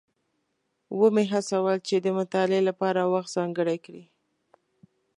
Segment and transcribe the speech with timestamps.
[0.99, 4.03] ومې هڅول چې د مطالعې لپاره وخت ځانګړی کړي.